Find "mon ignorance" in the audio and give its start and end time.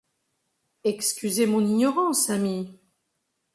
1.45-2.31